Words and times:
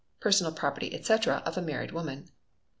Personal 0.19 0.51
Property, 0.53 0.95
etc., 0.95 1.43
of 1.45 1.63
Married 1.63 1.91
Women. 1.91 2.29